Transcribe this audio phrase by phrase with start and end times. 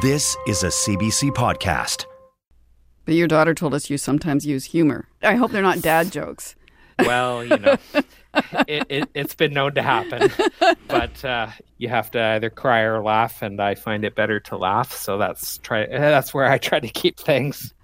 [0.00, 2.06] This is a CBC podcast.
[3.04, 5.06] But your daughter told us you sometimes use humor.
[5.22, 6.56] I hope they're not dad jokes.
[7.00, 7.76] Well, you know,
[8.66, 10.30] it, it, has been known to happen,
[10.88, 14.56] but uh, you have to either cry or laugh, and I find it better to
[14.56, 14.90] laugh.
[14.94, 15.84] So that's try.
[15.84, 17.74] That's where I try to keep things.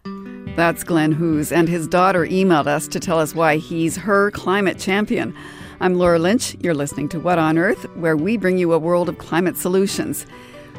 [0.55, 4.79] That's Glen Hoos, and his daughter emailed us to tell us why he's her climate
[4.79, 5.37] champion.
[5.81, 6.57] I'm Laura Lynch.
[6.61, 10.25] You're listening to What on Earth, where we bring you a world of climate solutions.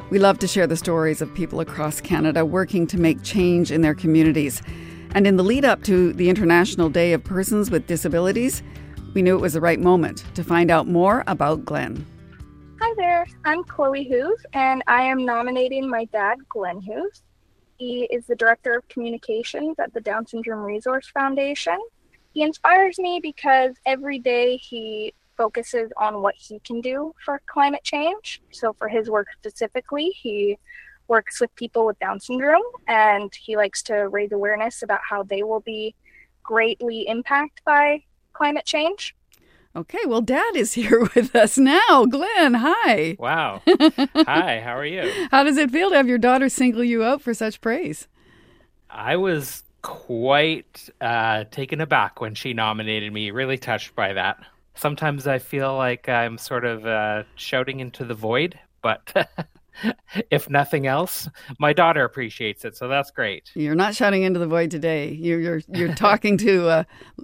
[0.10, 3.82] We love to share the stories of people across Canada working to make change in
[3.82, 4.62] their communities.
[5.12, 8.64] And in the lead up to the International Day of Persons with Disabilities,
[9.14, 12.06] we knew it was the right moment to find out more about Glen.
[12.80, 17.22] Hi there, I'm Chloe Hoos, and I am nominating my dad, Glen Hoos.
[17.78, 21.80] He is the Director of Communications at the Down Syndrome Resource Foundation.
[22.34, 27.84] He inspires me because every day he focuses on what he can do for climate
[27.84, 28.42] change.
[28.52, 30.58] So, for his work specifically, he
[31.08, 35.44] works with people with Down syndrome and he likes to raise awareness about how they
[35.44, 35.96] will be
[36.44, 39.16] greatly impacted by climate change.
[39.76, 42.06] Okay, well, Dad is here with us now.
[42.06, 43.16] Glen, hi.
[43.20, 43.62] Wow.
[43.68, 45.28] hi, how are you?
[45.32, 48.08] How does it feel to have your daughter single you out for such praise?
[48.90, 54.40] I was quite uh, taken aback when she nominated me, really touched by that
[54.78, 59.28] sometimes I feel like I'm sort of uh, shouting into the void, but
[60.32, 61.28] if nothing else,
[61.60, 63.52] my daughter appreciates it, so that's great.
[63.54, 65.12] You're not shouting into the void today.
[65.12, 66.84] You're you're, you're talking to uh,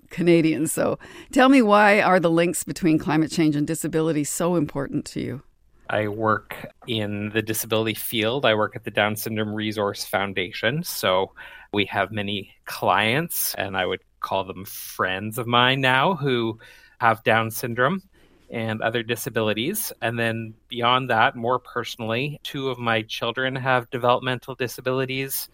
[0.09, 0.71] Canadians.
[0.71, 0.99] So
[1.31, 5.41] tell me why are the links between climate change and disability so important to you?
[5.89, 8.45] I work in the disability field.
[8.45, 10.83] I work at the Down Syndrome Resource Foundation.
[10.83, 11.33] So
[11.71, 16.57] we have many clients, and I would call them friends of mine now who
[17.03, 18.01] have Down syndrome
[18.49, 19.91] and other disabilities.
[20.01, 25.49] And then beyond that, more personally, two of my children have developmental disabilities.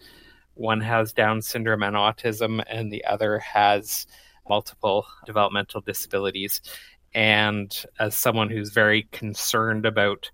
[0.53, 4.05] One has Down syndrome and autism, and the other has
[4.47, 6.61] multiple developmental disabilities.
[7.15, 10.29] And as someone who's very concerned about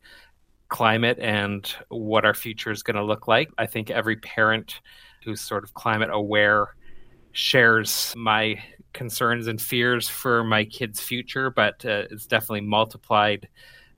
[0.67, 4.81] climate and what our future is going to look like, I think every parent
[5.23, 6.75] who's sort of climate aware
[7.35, 8.63] shares my
[8.93, 13.47] concerns and fears for my kids' future, but uh, it's definitely multiplied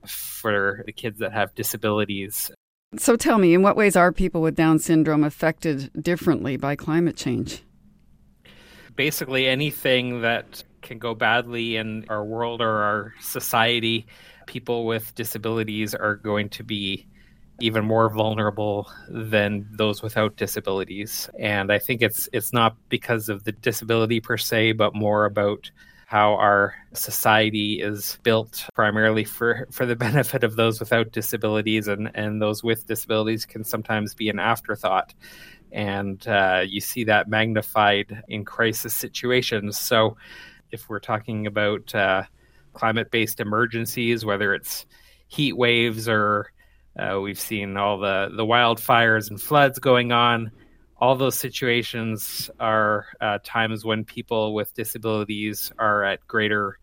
[0.06, 2.50] for the kids that have disabilities.
[2.96, 7.16] So tell me, in what ways are people with Down syndrome affected differently by climate
[7.16, 7.62] change?
[8.96, 14.06] Basically, anything that can go badly in our world or our society,
[14.46, 17.06] people with disabilities are going to be
[17.60, 21.28] even more vulnerable than those without disabilities.
[21.38, 25.70] And I think it's it's not because of the disability per se, but more about
[26.08, 32.10] how our society is built primarily for, for the benefit of those without disabilities and,
[32.14, 35.12] and those with disabilities can sometimes be an afterthought.
[35.70, 39.76] And uh, you see that magnified in crisis situations.
[39.76, 40.16] So
[40.70, 42.22] if we're talking about uh,
[42.72, 44.86] climate based emergencies, whether it's
[45.26, 46.52] heat waves or
[46.98, 50.50] uh, we've seen all the, the wildfires and floods going on.
[51.00, 56.78] All those situations are uh, times when people with disabilities are at greater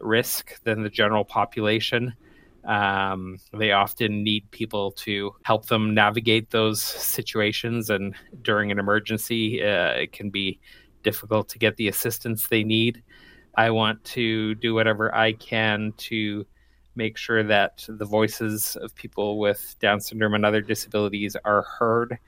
[0.00, 2.14] risk than the general population.
[2.64, 9.62] Um, they often need people to help them navigate those situations, and during an emergency,
[9.62, 10.60] uh, it can be
[11.02, 13.02] difficult to get the assistance they need.
[13.56, 16.46] I want to do whatever I can to
[16.98, 22.18] make sure that the voices of people with Down syndrome and other disabilities are heard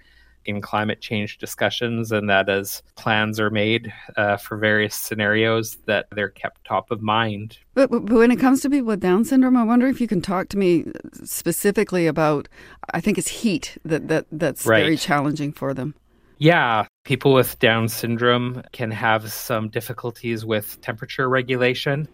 [0.47, 6.07] in climate change discussions and that as plans are made uh, for various scenarios that
[6.13, 7.59] they're kept top of mind.
[7.75, 10.23] But, but, when it comes to people with down syndrome i wonder if you can
[10.23, 10.87] talk to me
[11.25, 12.49] specifically about
[12.95, 14.83] i think it's heat that, that that's right.
[14.83, 15.95] very challenging for them.
[16.39, 16.87] Yeah.
[17.05, 22.09] People with down syndrome can have some difficulties with temperature regulation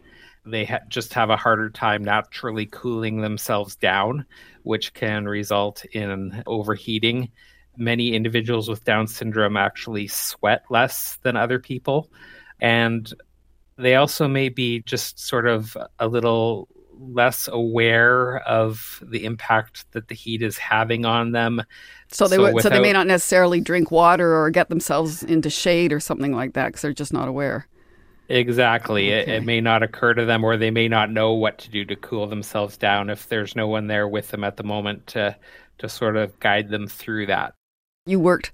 [0.47, 4.25] they ha- just have a harder time naturally cooling themselves down,
[4.63, 7.31] which can result in overheating.
[7.77, 12.11] Many individuals with Down syndrome actually sweat less than other people.
[12.61, 13.13] And
[13.77, 20.09] they also may be just sort of a little less aware of the impact that
[20.09, 21.63] the heat is having on them.
[22.11, 25.51] So they so, without, so they may not necessarily drink water or get themselves into
[25.51, 27.69] shade or something like that because they're just not aware.
[28.29, 29.13] Exactly.
[29.13, 29.33] Okay.
[29.33, 31.85] It, it, may not occur to them, or they may not know what to do
[31.85, 35.37] to cool themselves down if there's no one there with them at the moment to
[35.79, 37.55] to sort of guide them through that.
[38.07, 38.51] You worked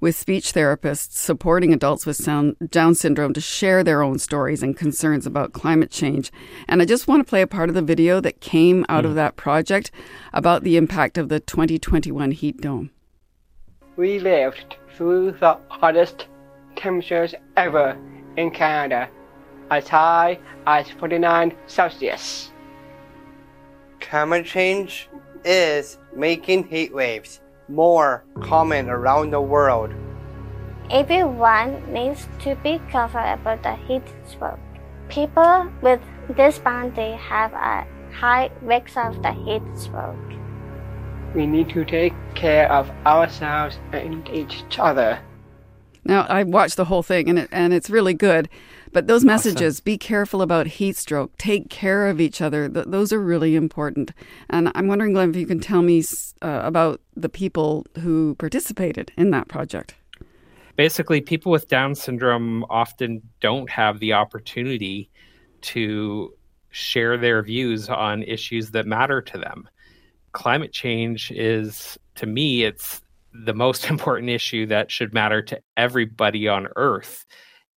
[0.00, 5.26] with speech therapists supporting adults with Down syndrome to share their own stories and concerns
[5.26, 6.32] about climate change.
[6.68, 9.08] And I just want to play a part of the video that came out mm.
[9.08, 9.90] of that project
[10.32, 12.90] about the impact of the 2021 heat dome.
[13.96, 16.26] We lived through the hottest
[16.76, 17.98] temperatures ever
[18.36, 19.08] in Canada,
[19.70, 22.50] as high as 49 Celsius.
[24.00, 25.08] Climate change
[25.44, 29.92] is making heat waves more common around the world.
[30.90, 34.58] Everyone needs to be careful about the heat stroke.
[35.08, 36.00] People with
[36.36, 40.16] disability have a high risk of the heat stroke.
[41.34, 45.20] We need to take care of ourselves and each other.
[46.10, 48.48] Now, I watched the whole thing and it, and it's really good.
[48.92, 49.84] But those messages, awesome.
[49.84, 54.10] be careful about heat stroke, take care of each other, th- those are really important.
[54.48, 56.02] And I'm wondering, Glen, if you can tell me
[56.42, 59.94] uh, about the people who participated in that project.
[60.74, 65.08] Basically, people with Down syndrome often don't have the opportunity
[65.60, 66.34] to
[66.70, 69.68] share their views on issues that matter to them.
[70.32, 73.00] Climate change is, to me, it's
[73.32, 77.26] the most important issue that should matter to everybody on Earth.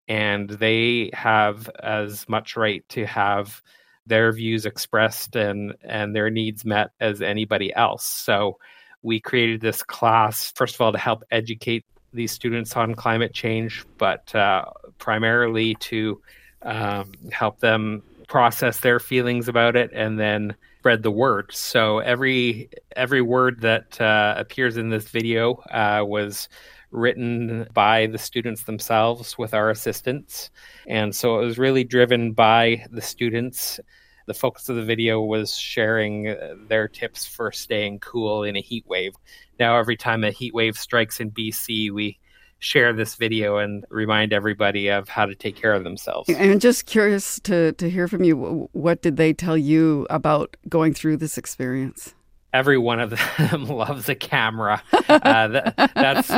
[0.09, 3.63] And they have as much right to have
[4.07, 8.05] their views expressed and and their needs met as anybody else.
[8.05, 8.59] So
[9.03, 13.85] we created this class first of all to help educate these students on climate change
[13.99, 14.65] but uh,
[14.99, 16.21] primarily to
[16.63, 22.69] um, help them process their feelings about it and then spread the word so every
[22.97, 26.49] every word that uh, appears in this video uh, was
[26.93, 30.51] written by the students themselves with our assistants.
[30.87, 33.81] And so it was really driven by the students.
[34.27, 38.61] The focus of the video was sharing uh, their tips for staying cool in a
[38.61, 39.15] heat wave.
[39.59, 42.19] Now, every time a heat wave strikes in BC, we
[42.63, 46.29] share this video and remind everybody of how to take care of themselves.
[46.29, 50.95] And just curious to, to hear from you, what did they tell you about going
[50.95, 52.15] through this experience?
[52.55, 54.83] every one of them loves a camera.
[55.09, 56.33] Uh, that, that's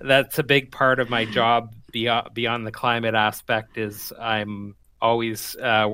[0.00, 3.76] that's a big part of my job beyond beyond the climate aspect.
[3.76, 5.90] Is I'm always uh,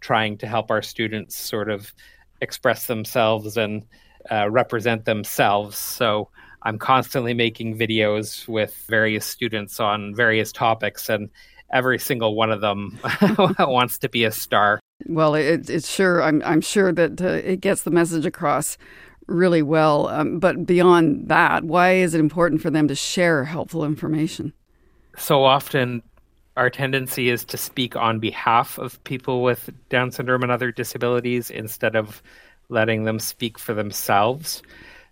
[0.00, 1.92] trying to help our students sort of
[2.40, 3.84] express themselves and
[4.30, 5.78] uh, represent themselves.
[5.78, 6.28] So
[6.64, 11.28] I'm constantly making videos with various students on various topics, and
[11.72, 12.98] every single one of them
[13.58, 14.80] wants to be a star.
[15.06, 16.22] Well, it, it's sure.
[16.22, 18.78] I'm I'm sure that uh, it gets the message across
[19.26, 20.08] really well.
[20.08, 24.52] Um, but beyond that, why is it important for them to share helpful information?
[25.16, 26.02] So often,
[26.56, 31.50] our tendency is to speak on behalf of people with Down syndrome and other disabilities
[31.50, 32.22] instead of
[32.68, 34.62] letting them speak for themselves.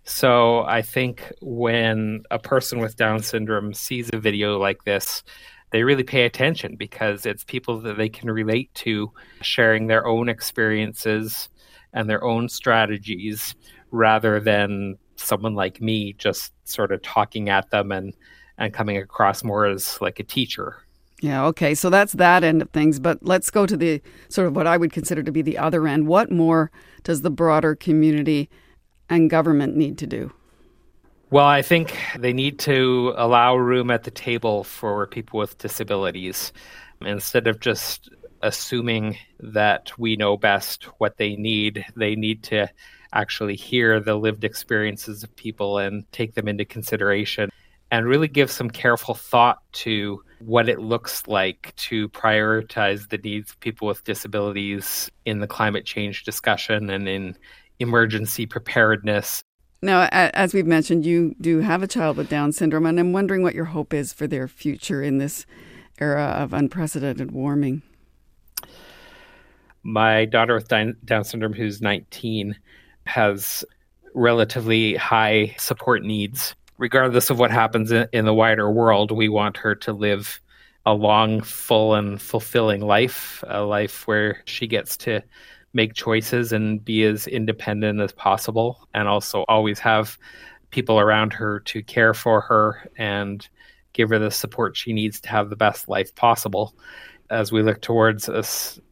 [0.03, 5.23] So I think when a person with Down syndrome sees a video like this,
[5.71, 9.11] they really pay attention because it's people that they can relate to
[9.41, 11.49] sharing their own experiences
[11.93, 13.55] and their own strategies
[13.91, 18.13] rather than someone like me just sort of talking at them and
[18.57, 20.77] and coming across more as like a teacher.
[21.21, 21.73] Yeah, okay.
[21.73, 24.77] So that's that end of things, but let's go to the sort of what I
[24.77, 26.07] would consider to be the other end.
[26.07, 26.71] What more
[27.03, 28.49] does the broader community
[29.11, 30.31] and government need to do?
[31.29, 36.51] Well, I think they need to allow room at the table for people with disabilities
[37.01, 38.09] instead of just
[38.41, 41.85] assuming that we know best what they need.
[41.95, 42.69] They need to
[43.13, 47.49] actually hear the lived experiences of people and take them into consideration
[47.91, 53.51] and really give some careful thought to what it looks like to prioritize the needs
[53.51, 57.37] of people with disabilities in the climate change discussion and in
[57.81, 59.43] emergency preparedness.
[59.81, 63.41] Now, as we've mentioned, you do have a child with Down syndrome, and I'm wondering
[63.41, 65.45] what your hope is for their future in this
[65.99, 67.81] era of unprecedented warming.
[69.83, 72.55] My daughter with Down syndrome, who's 19,
[73.07, 73.65] has
[74.13, 76.53] relatively high support needs.
[76.77, 80.39] Regardless of what happens in, the wider world, we want her to live
[80.85, 85.21] a long, full, and fulfilling life, a life where she gets to
[85.73, 90.17] make choices and be as independent as possible, and also always have
[90.71, 93.47] people around her to care for her and
[93.93, 96.73] give her the support she needs to have the best life possible.
[97.31, 98.43] as we look towards a,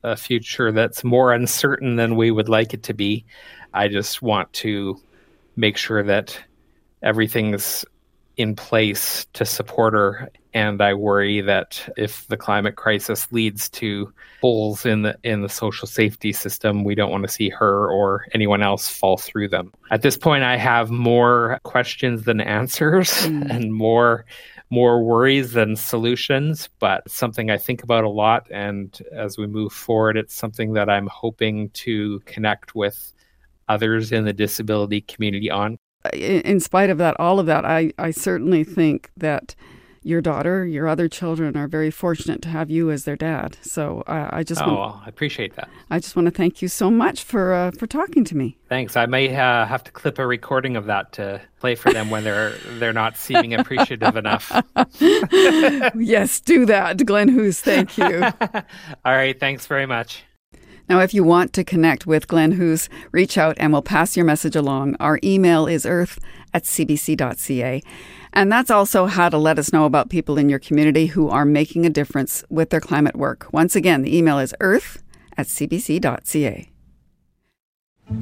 [0.03, 3.25] a future that's more uncertain than we would like it to be,
[3.74, 5.00] I just want to
[5.57, 6.39] make sure that
[7.03, 7.86] everything's
[8.39, 10.29] in place to support her.
[10.53, 15.50] And I worry that if the climate crisis leads to holes in the in the
[15.50, 19.74] social safety system, we don't want to see her or anyone else fall through them.
[19.91, 23.50] At this point, I have more questions than answers, mm.
[23.53, 24.25] and more
[24.69, 28.48] more worries than solutions, but something I think about a lot.
[28.51, 33.13] And as we move forward, it's something that I'm hoping to connect with
[33.67, 35.77] others in the disability community on.
[36.13, 39.55] In spite of that, all of that, I, I certainly think that
[40.01, 43.57] your daughter, your other children are very fortunate to have you as their dad.
[43.61, 45.69] So uh, I just oh, want, I appreciate that.
[45.89, 48.57] I just want to thank you so much for uh, for talking to me.
[48.69, 48.95] Thanks.
[48.95, 52.23] I may uh, have to clip a recording of that to play for them when
[52.23, 54.51] they're they're not seeming appreciative enough.
[55.95, 57.59] yes, do that, Glen Hoos.
[57.59, 58.23] Thank you.
[59.05, 59.37] All right.
[59.39, 60.23] Thanks very much.
[60.89, 64.25] Now, if you want to connect with Glen Hoos, reach out and we'll pass your
[64.25, 64.96] message along.
[65.00, 66.17] Our email is earth
[66.51, 67.84] at cbc.ca.
[68.34, 71.46] And that's also how to let us know about people in your community who are
[71.46, 73.48] making a difference with their climate work.
[73.53, 75.03] Once again, the email is earth
[75.38, 76.69] at cbc.ca.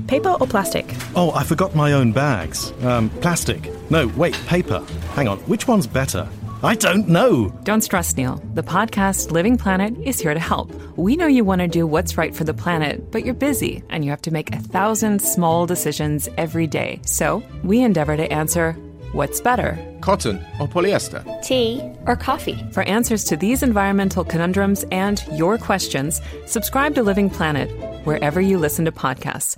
[0.07, 0.85] Paper or plastic?
[1.15, 2.73] Oh, I forgot my own bags.
[2.83, 3.71] Um, plastic.
[3.89, 4.85] No, wait, paper.
[5.13, 6.27] Hang on, which one's better?
[6.63, 7.49] I don't know.
[7.63, 8.41] Don't stress, Neil.
[8.55, 10.73] The podcast Living Planet is here to help.
[10.97, 14.03] We know you want to do what's right for the planet, but you're busy and
[14.03, 16.99] you have to make a thousand small decisions every day.
[17.05, 18.75] So we endeavor to answer
[19.13, 19.77] What's better?
[20.01, 21.23] Cotton or polyester?
[21.41, 22.59] Tea or coffee?
[22.73, 27.69] For answers to these environmental conundrums and your questions, subscribe to Living Planet
[28.05, 29.55] wherever you listen to podcasts.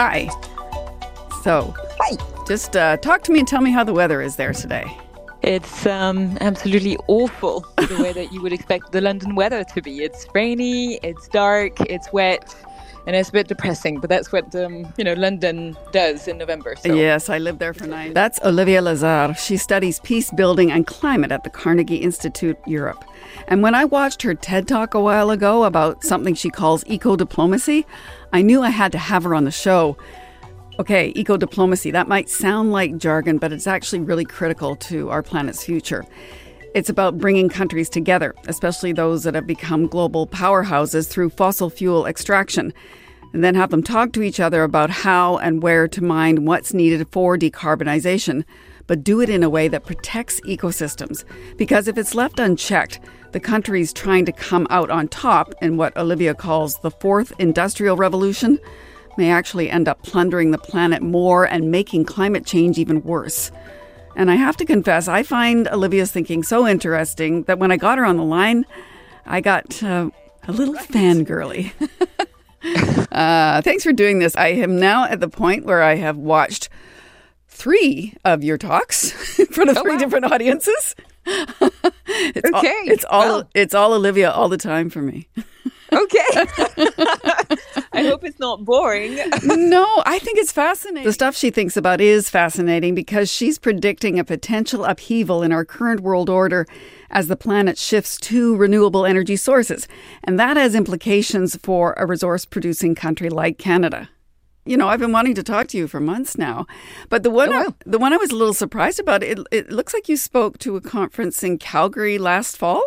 [0.00, 0.30] Hi.
[1.42, 2.16] So, hi.
[2.48, 4.86] Just uh, talk to me and tell me how the weather is there today.
[5.42, 10.02] It's um, absolutely awful the way that you would expect the London weather to be.
[10.02, 12.54] It's rainy, it's dark, it's wet,
[13.06, 14.00] and it's a bit depressing.
[14.00, 16.76] But that's what um, you know London does in November.
[16.76, 16.94] So.
[16.94, 18.14] Yes, I lived there for nine.
[18.14, 19.38] That's Olivia Lazard.
[19.38, 23.04] She studies peace building and climate at the Carnegie Institute Europe.
[23.48, 27.16] And when I watched her TED talk a while ago about something she calls eco
[27.16, 27.86] diplomacy,
[28.32, 29.96] I knew I had to have her on the show.
[30.78, 35.22] Okay, eco diplomacy, that might sound like jargon, but it's actually really critical to our
[35.22, 36.06] planet's future.
[36.72, 42.06] It's about bringing countries together, especially those that have become global powerhouses through fossil fuel
[42.06, 42.72] extraction,
[43.32, 46.72] and then have them talk to each other about how and where to mine what's
[46.72, 48.44] needed for decarbonization,
[48.86, 51.24] but do it in a way that protects ecosystems.
[51.56, 53.00] Because if it's left unchecked,
[53.32, 57.96] the countries trying to come out on top in what Olivia calls the fourth industrial
[57.96, 58.60] revolution
[59.18, 63.50] may actually end up plundering the planet more and making climate change even worse.
[64.16, 67.98] And I have to confess, I find Olivia's thinking so interesting that when I got
[67.98, 68.66] her on the line,
[69.24, 70.10] I got uh,
[70.46, 71.72] a little fangirly.
[73.12, 74.36] uh, thanks for doing this.
[74.36, 76.68] I am now at the point where I have watched
[77.48, 79.12] three of your talks
[79.52, 79.98] for the oh, three wow.
[79.98, 80.94] different audiences.
[81.30, 82.68] It's okay.
[82.68, 83.48] All, it's all well.
[83.54, 85.28] it's all Olivia all the time for me.
[85.92, 86.18] okay.
[87.92, 89.16] I hope it's not boring.
[89.44, 91.04] no, I think it's fascinating.
[91.04, 95.64] The stuff she thinks about is fascinating because she's predicting a potential upheaval in our
[95.64, 96.66] current world order
[97.10, 99.88] as the planet shifts to renewable energy sources.
[100.24, 104.08] And that has implications for a resource producing country like Canada
[104.64, 106.66] you know, I've been wanting to talk to you for months now.
[107.08, 107.66] But the one, oh, wow.
[107.68, 110.58] I, the one I was a little surprised about, it, it looks like you spoke
[110.58, 112.82] to a conference in Calgary last fall.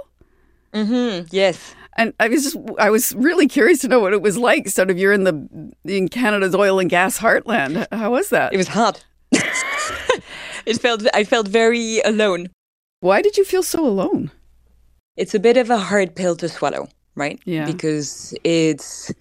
[0.74, 1.28] Mm-hmm.
[1.32, 1.76] Yes.
[1.96, 4.68] And I was just, I was really curious to know what it was like.
[4.68, 7.86] Sort of, you're in the in Canada's oil and gas heartland.
[7.92, 8.54] How was that?
[8.54, 9.04] It was hard.
[9.32, 12.50] it felt, I felt very alone.
[13.02, 14.32] Why did you feel so alone?
[15.18, 17.40] It's a bit of a hard pill to swallow, right?
[17.46, 17.66] Yeah.
[17.66, 19.12] Because it's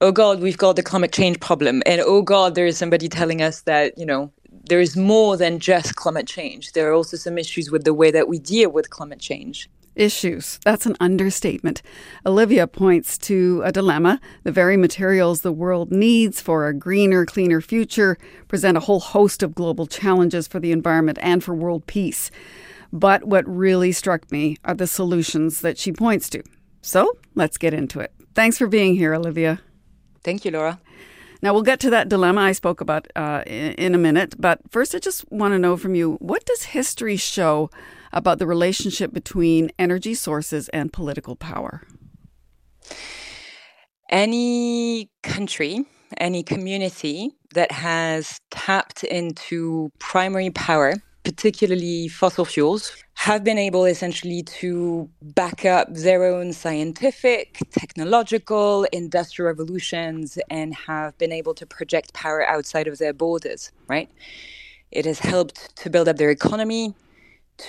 [0.00, 1.82] oh God, we've got the climate change problem.
[1.86, 4.32] And oh God, there is somebody telling us that, you know,
[4.68, 6.72] there is more than just climate change.
[6.72, 9.68] There are also some issues with the way that we deal with climate change.
[9.94, 10.60] Issues.
[10.64, 11.82] That's an understatement.
[12.24, 14.20] Olivia points to a dilemma.
[14.44, 19.42] The very materials the world needs for a greener, cleaner future present a whole host
[19.42, 22.30] of global challenges for the environment and for world peace.
[22.92, 26.44] But what really struck me are the solutions that she points to.
[26.80, 28.12] So let's get into it.
[28.34, 29.60] Thanks for being here, Olivia.
[30.28, 30.78] Thank you, Laura.
[31.40, 34.34] Now, we'll get to that dilemma I spoke about uh, in, in a minute.
[34.38, 37.70] But first, I just want to know from you what does history show
[38.12, 41.80] about the relationship between energy sources and political power?
[44.10, 45.86] Any country,
[46.18, 50.92] any community that has tapped into primary power
[51.28, 59.46] particularly fossil fuels, have been able essentially to back up their own scientific, technological, industrial
[59.46, 64.08] revolutions and have been able to project power outside of their borders, right?
[64.90, 66.94] It has helped to build up their economy,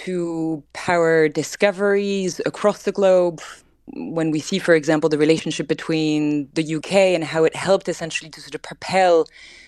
[0.05, 3.41] to power discoveries across the globe.
[3.87, 8.29] When we see, for example, the relationship between the UK and how it helped essentially
[8.29, 9.27] to sort of propel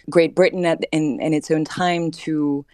[0.10, 2.66] Great Britain at, in, in its own time to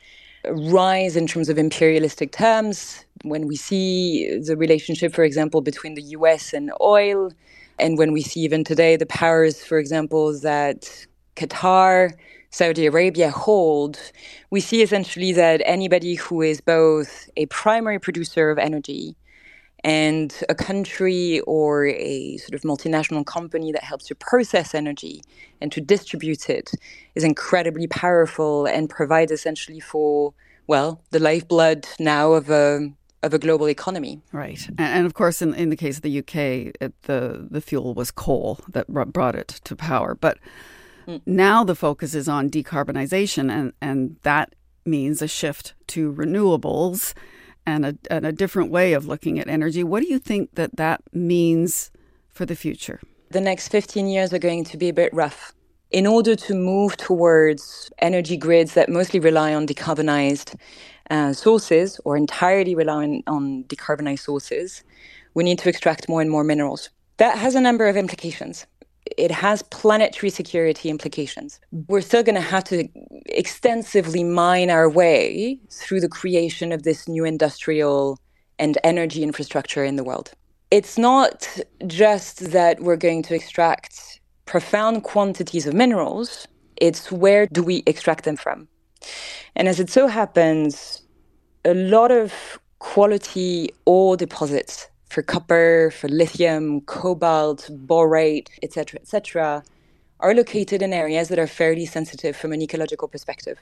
[0.52, 3.06] rise in terms of imperialistic terms.
[3.24, 7.32] When we see the relationship, for example, between the US and oil,
[7.80, 12.14] and when we see even today the powers, for example, that Qatar,
[12.50, 14.00] Saudi Arabia hold,
[14.50, 19.16] we see essentially that anybody who is both a primary producer of energy
[19.84, 25.22] and a country or a sort of multinational company that helps to process energy
[25.62, 26.72] and to distribute it
[27.16, 30.34] is incredibly powerful and provides essentially for
[30.66, 32.92] well the lifeblood now of a
[33.24, 34.22] of a global economy.
[34.32, 36.36] Right, and, and of course, in in the case of the UK,
[36.82, 40.38] it, the the fuel was coal that brought it to power, but.
[41.08, 41.22] Mm.
[41.26, 44.56] Now the focus is on decarbonization, and, and that
[44.86, 47.14] means a shift to renewables
[47.68, 49.84] and a, and a different way of looking at energy.
[49.84, 51.92] What do you think that that means
[52.30, 53.02] for the future?
[53.30, 55.54] The next 15 years are going to be a bit rough.
[55.92, 60.56] In order to move towards energy grids that mostly rely on decarbonized
[61.10, 64.84] uh, sources or entirely rely on, on decarbonized sources,
[65.34, 66.90] we need to extract more and more minerals.
[67.18, 68.66] That has a number of implications
[69.18, 71.60] it has planetary security implications.
[71.88, 72.88] We're still going to have to
[73.28, 78.20] extensively mine our way through the creation of this new industrial
[78.60, 80.32] and energy infrastructure in the world.
[80.72, 81.48] It's not
[81.86, 88.24] just that we're going to extract profound quantities of minerals, it's where do we extract
[88.26, 88.68] them from?
[89.56, 91.02] And as it so happens,
[91.66, 99.64] a lot of quality ore deposits for copper, for lithium, cobalt, borate, etc., etc.,
[100.20, 103.60] are located in areas that are fairly sensitive from an ecological perspective.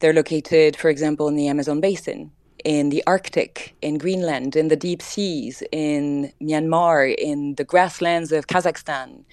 [0.00, 2.30] They're located, for example, in the Amazon basin,
[2.64, 8.46] in the Arctic, in Greenland, in the deep seas, in Myanmar, in the grasslands of
[8.46, 9.24] Kazakhstan,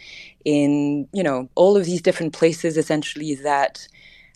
[0.46, 3.88] in you know all of these different places essentially that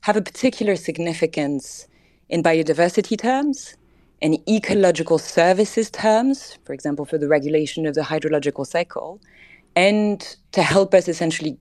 [0.02, 1.88] have a particular significance
[2.30, 3.78] in biodiversity terms
[4.24, 9.20] and ecological services terms, for example, for the regulation of the hydrological cycle,
[9.76, 11.58] and to help us essentially,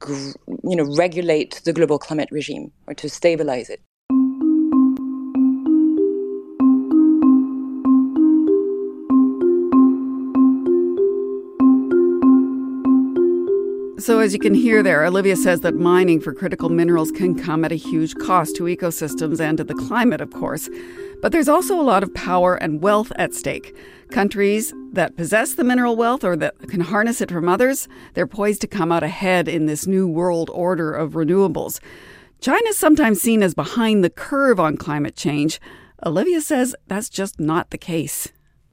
[0.63, 3.81] you know, regulate the global climate regime or to stabilize it.
[13.99, 17.65] So, as you can hear there, Olivia says that mining for critical minerals can come
[17.65, 20.69] at a huge cost to ecosystems and to the climate, of course.
[21.23, 23.75] But there's also a lot of power and wealth at stake.
[24.11, 28.61] Countries that possess the mineral wealth or that can harness it from others, they're poised
[28.63, 31.79] to come out ahead in this new world order of renewables.
[32.41, 35.61] China's sometimes seen as behind the curve on climate change.
[36.05, 38.29] Olivia says that's just not the case.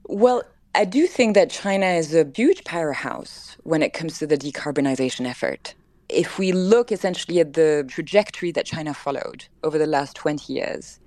[0.08, 0.42] Well,
[0.74, 5.24] I do think that China is a huge powerhouse when it comes to the decarbonization
[5.24, 5.76] effort.
[6.08, 10.98] If we look essentially at the trajectory that China followed over the last 20 years,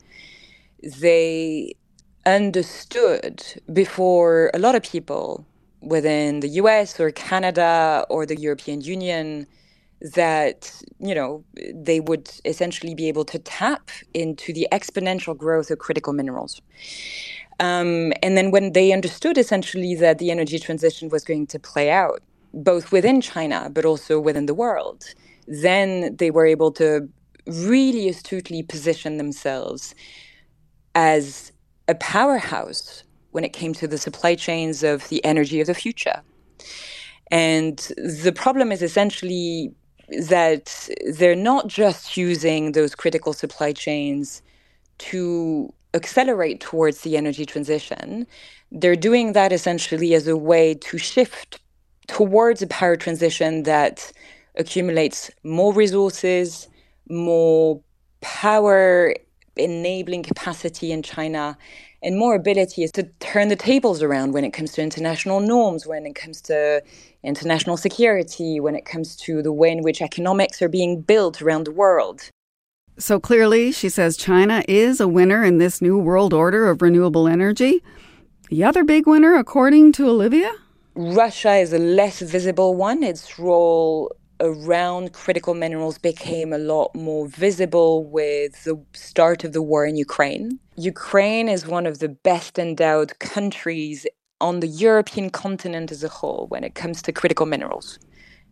[0.83, 1.73] they
[2.25, 5.45] understood before a lot of people
[5.81, 9.47] within the US or Canada or the European Union
[10.01, 11.43] that you know
[11.73, 16.61] they would essentially be able to tap into the exponential growth of critical minerals.
[17.59, 21.89] Um, and then when they understood essentially that the energy transition was going to play
[21.91, 22.21] out,
[22.53, 25.05] both within China, but also within the world,
[25.47, 27.07] then they were able to
[27.47, 29.95] really astutely position themselves
[30.95, 31.51] as
[31.87, 36.21] a powerhouse when it came to the supply chains of the energy of the future.
[37.31, 39.73] And the problem is essentially
[40.27, 44.41] that they're not just using those critical supply chains
[44.99, 48.27] to accelerate towards the energy transition,
[48.71, 51.59] they're doing that essentially as a way to shift
[52.07, 54.11] towards a power transition that
[54.55, 56.67] accumulates more resources,
[57.09, 57.81] more
[58.21, 59.13] power
[59.55, 61.57] enabling capacity in China,
[62.01, 65.85] and more ability is to turn the tables around when it comes to international norms,
[65.87, 66.81] when it comes to
[67.23, 71.65] international security, when it comes to the way in which economics are being built around
[71.65, 72.29] the world.
[72.97, 77.27] So clearly, she says China is a winner in this new world order of renewable
[77.27, 77.83] energy.
[78.49, 80.51] The other big winner, according to Olivia?
[80.95, 83.01] Russia is a less visible one.
[83.01, 84.11] Its role
[84.43, 89.95] around critical minerals became a lot more visible with the start of the war in
[89.95, 90.59] Ukraine.
[90.75, 94.05] Ukraine is one of the best endowed countries
[94.41, 97.97] on the European continent as a whole when it comes to critical minerals.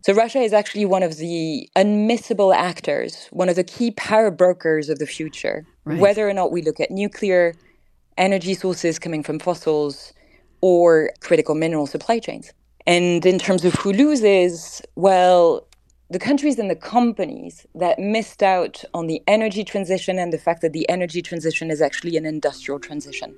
[0.04, 4.88] So Russia is actually one of the unmissable actors, one of the key power brokers
[4.88, 5.64] of the future.
[5.84, 5.98] Right.
[5.98, 7.54] Whether or not we look at nuclear,
[8.16, 10.12] energy sources coming from fossils,
[10.62, 12.52] or critical mineral supply chains.
[12.86, 15.66] And in terms of who loses, well,
[16.12, 20.60] the countries and the companies that missed out on the energy transition and the fact
[20.60, 23.34] that the energy transition is actually an industrial transition.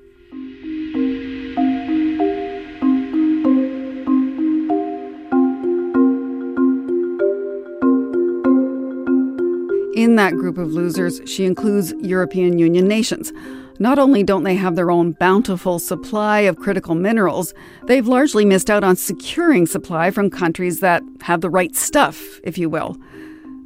[9.95, 13.33] In that group of losers, she includes European Union nations.
[13.81, 17.53] Not only don't they have their own bountiful supply of critical minerals,
[17.87, 22.57] they've largely missed out on securing supply from countries that have the right stuff, if
[22.57, 22.97] you will.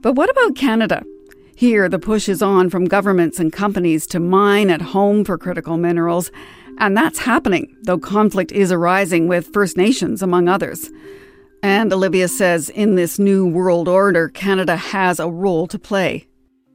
[0.00, 1.02] But what about Canada?
[1.56, 5.76] Here, the push is on from governments and companies to mine at home for critical
[5.76, 6.30] minerals,
[6.78, 10.88] and that's happening, though conflict is arising with First Nations, among others.
[11.62, 16.27] And Olivia says in this new world order, Canada has a role to play.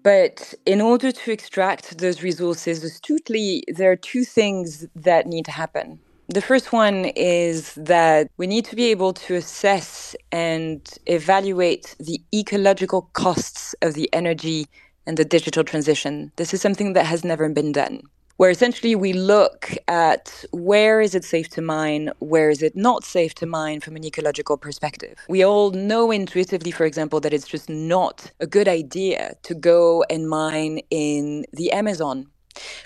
[0.03, 5.51] But in order to extract those resources astutely, there are two things that need to
[5.51, 5.99] happen.
[6.27, 12.21] The first one is that we need to be able to assess and evaluate the
[12.33, 14.67] ecological costs of the energy
[15.05, 16.31] and the digital transition.
[16.35, 18.03] This is something that has never been done
[18.37, 23.03] where essentially we look at where is it safe to mine, where is it not
[23.03, 25.19] safe to mine from an ecological perspective.
[25.29, 30.03] We all know intuitively, for example, that it's just not a good idea to go
[30.09, 32.27] and mine in the Amazon.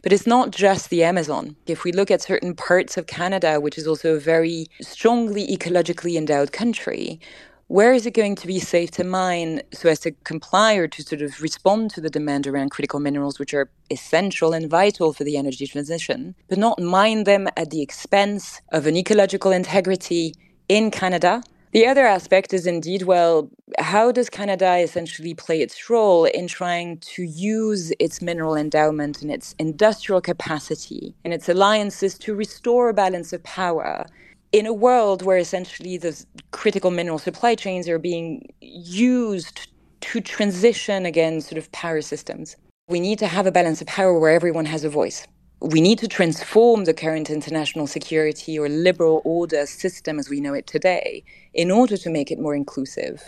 [0.02, 1.56] But it's not just the Amazon.
[1.66, 6.18] If we look at certain parts of Canada, which is also a very strongly ecologically
[6.18, 7.20] endowed country,
[7.68, 11.04] where is it going to be safe to mine so as to comply or to
[11.04, 15.26] sort of respond to the demand around critical minerals, which are essential and vital for
[15.26, 20.34] the energy transition, but not mine them at the expense of an ecological integrity
[20.70, 21.44] in Canada?
[21.74, 27.00] The other aspect is indeed, well, how does Canada essentially play its role in trying
[27.00, 32.94] to use its mineral endowment and its industrial capacity and its alliances to restore a
[32.94, 34.06] balance of power
[34.52, 39.68] in a world where essentially the critical mineral supply chains are being used
[40.02, 42.56] to transition again sort of power systems.
[42.88, 45.28] We need to have a balance of power where everyone has a voice.
[45.60, 50.54] We need to transform the current international security or liberal order system as we know
[50.54, 53.24] it today in order to make it more inclusive.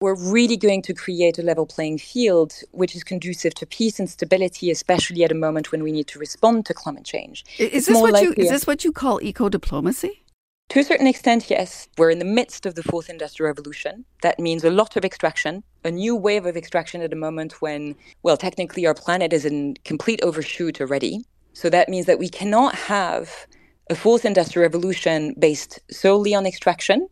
[0.00, 4.08] We're really going to create a level playing field which is conducive to peace and
[4.08, 7.44] stability, especially at a moment when we need to respond to climate change.
[7.58, 10.22] Is, this what, you, is this what you call eco diplomacy?
[10.70, 11.88] To a certain extent, yes.
[11.98, 14.04] We're in the midst of the fourth industrial revolution.
[14.22, 17.96] That means a lot of extraction, a new wave of extraction at a moment when,
[18.22, 21.24] well, technically our planet is in complete overshoot already.
[21.54, 23.48] So that means that we cannot have
[23.90, 27.08] a fourth industrial revolution based solely on extraction.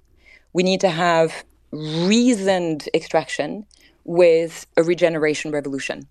[0.52, 3.66] We need to have reasoned extraction
[4.04, 6.06] with a regeneration revolution.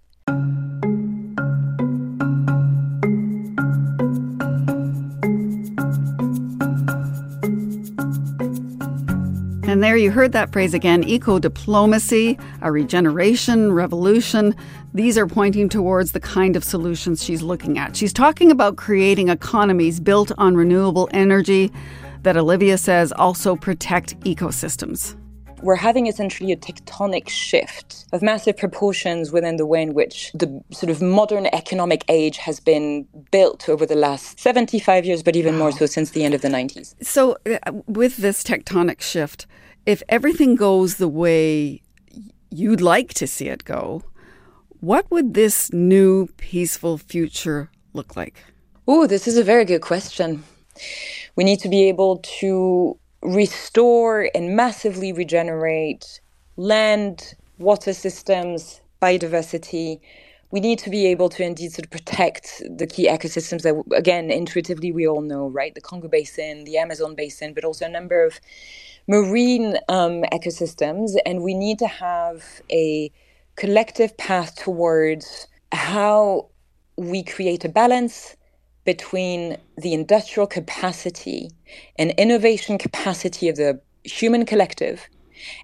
[9.67, 14.56] And there you heard that phrase again eco diplomacy, a regeneration revolution.
[14.93, 17.93] These are pointing towards the kind of solutions she's looking at.
[17.93, 21.69] She's talking about creating economies built on renewable energy
[22.23, 25.16] that Olivia says also protect ecosystems
[25.61, 30.61] we're having essentially a tectonic shift of massive proportions within the way in which the
[30.71, 35.57] sort of modern economic age has been built over the last 75 years, but even
[35.57, 36.95] more so since the end of the 90s.
[37.01, 39.47] So, uh, with this tectonic shift,
[39.85, 41.81] if everything goes the way
[42.49, 44.03] you'd like to see it go,
[44.79, 48.43] what would this new peaceful future look like?
[48.87, 50.43] Oh, this is a very good question.
[51.35, 56.21] We need to be able to restore and massively regenerate
[56.58, 59.99] land, water systems, biodiversity.
[60.51, 64.32] We need to be able to indeed sort of protect the key ecosystems that, again,
[64.32, 65.75] intuitively we all know, right?
[65.75, 68.39] The Congo Basin, the Amazon Basin, but also a number of
[69.08, 73.12] marine um, ecosystems, and we need to have a
[73.58, 76.47] collective path towards how
[76.97, 78.36] we create a balance
[78.88, 81.52] between the industrial capacity
[82.00, 85.10] and innovation capacity of the human collective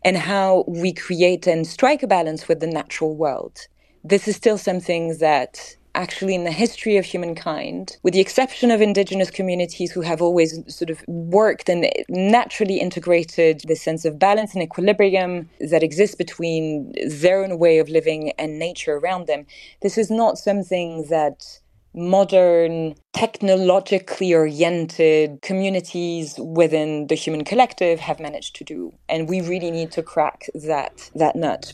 [0.04, 3.58] and how we create and strike a balance with the natural world.
[4.04, 8.82] This is still something that actually in the history of humankind, with the exception of
[8.82, 14.54] indigenous communities who have always sort of worked and naturally integrated the sense of balance
[14.54, 19.46] and equilibrium that exists between their own way of living and nature around them,
[19.82, 21.62] this is not something that
[21.94, 28.94] modern, technologically oriented communities within the human collective have managed to do.
[29.10, 31.74] And we really need to crack that, that nut.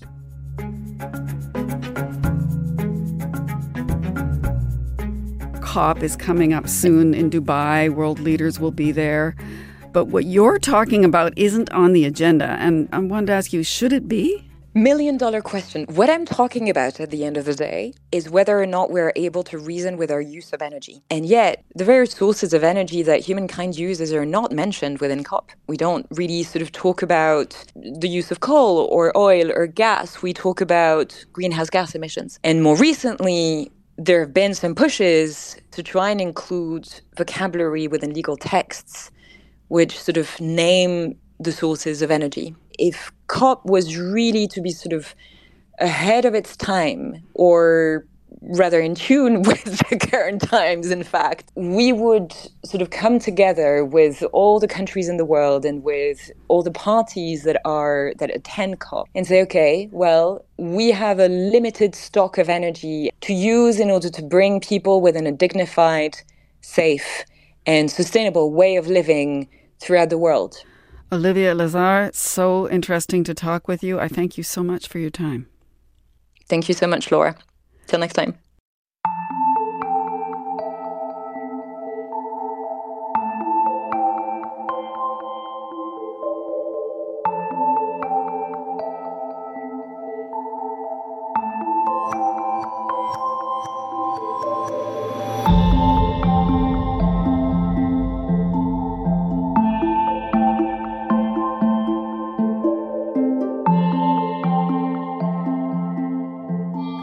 [5.62, 7.90] COP is coming up soon in Dubai.
[7.90, 9.36] World leaders will be there.
[9.92, 12.58] But what you're talking about isn't on the agenda.
[12.60, 14.49] And I wanted to ask you should it be?
[14.80, 15.84] Million dollar question.
[15.90, 19.12] What I'm talking about at the end of the day is whether or not we're
[19.18, 21.04] able to reason with our use of energy.
[21.10, 25.52] And yet, the various sources of energy that humankind uses are not mentioned within COP.
[25.68, 30.22] We don't really sort of talk about the use of coal or oil or gas.
[30.22, 32.40] We talk about greenhouse gas emissions.
[32.46, 36.88] And more recently, there have been some pushes to try and include
[37.18, 39.12] vocabulary within legal texts
[39.68, 42.56] which sort of name the sources of energy.
[42.80, 45.14] If COP was really to be sort of
[45.80, 48.06] ahead of its time or
[48.42, 52.34] rather in tune with the current times, in fact, we would
[52.66, 56.72] sort of come together with all the countries in the world and with all the
[56.72, 62.38] parties that are that attend COP and say, okay, well, we have a limited stock
[62.38, 66.18] of energy to use in order to bring people within a dignified,
[66.62, 67.26] safe,
[67.66, 69.48] and sustainable way of living
[69.80, 70.58] throughout the world.
[71.12, 74.00] Olivia Lazard, so interesting to talk with you.
[74.00, 75.48] I thank you so much for your time.
[76.48, 77.36] Thank you so much, Laura.
[77.88, 78.38] Till next time.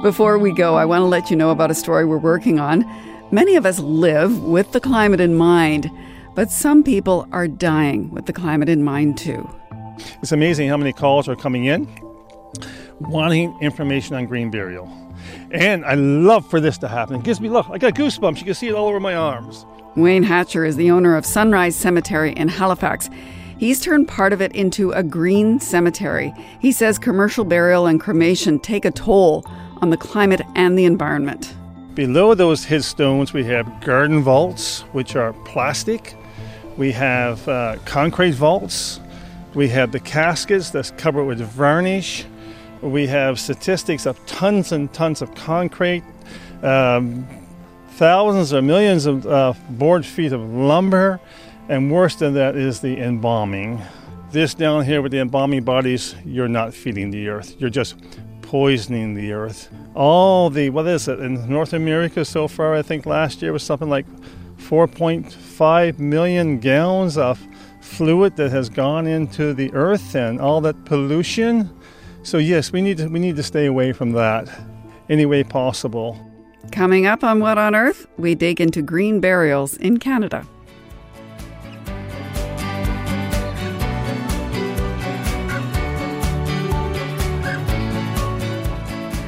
[0.07, 2.85] Before we go, I want to let you know about a story we're working on.
[3.33, 5.91] Many of us live with the climate in mind,
[6.37, 9.51] but some people are dying with the climate in mind too.
[10.23, 11.89] It's amazing how many calls are coming in
[13.01, 14.89] wanting information on green burial.
[15.51, 17.17] And I love for this to happen.
[17.17, 18.39] It gives me, look, I got goosebumps.
[18.39, 19.67] You can see it all over my arms.
[19.97, 23.11] Wayne Hatcher is the owner of Sunrise Cemetery in Halifax.
[23.59, 26.33] He's turned part of it into a green cemetery.
[26.61, 29.45] He says commercial burial and cremation take a toll
[29.83, 31.55] on the climate and the environment.
[31.95, 36.15] Below those headstones, we have garden vaults, which are plastic.
[36.77, 39.01] We have uh, concrete vaults.
[39.55, 42.27] We have the caskets that's covered with varnish.
[42.83, 46.05] We have statistics of tons and tons of concrete,
[46.63, 47.27] um,
[47.93, 51.19] thousands or millions of uh, board feet of lumber,
[51.71, 53.81] and worse than that is the embalming.
[54.31, 57.57] This down here with the embalming bodies, you're not feeding the earth.
[57.59, 57.95] You're just
[58.47, 59.69] poisoning the earth.
[59.95, 63.63] All the, what is it, in North America so far, I think last year was
[63.63, 64.07] something like
[64.59, 67.39] 4.5 million gallons of
[67.81, 71.71] fluid that has gone into the earth and all that pollution.
[72.23, 74.49] So yes, we need to, we need to stay away from that
[75.09, 76.19] any way possible.
[76.73, 80.47] Coming up on What on Earth, we dig into green burials in Canada.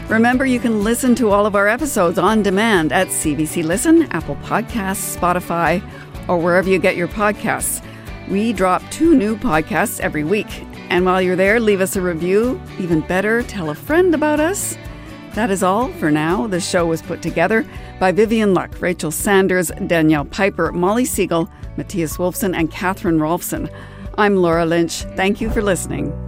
[0.08, 4.36] Remember, you can listen to all of our episodes on demand at CBC Listen, Apple
[4.36, 5.82] Podcasts, Spotify,
[6.28, 7.84] or wherever you get your podcasts.
[8.26, 10.64] We drop two new podcasts every week.
[10.88, 12.58] And while you're there, leave us a review.
[12.78, 14.78] Even better, tell a friend about us.
[15.34, 16.46] That is all for now.
[16.46, 17.66] The show was put together
[18.00, 23.70] by Vivian Luk, Rachel Sanders, Danielle Piper, Molly Segal, Matthias Wolfson, and Catherine Rolfsen.
[24.16, 25.02] I'm Laura Lynch.
[25.16, 26.27] Thank you for listening.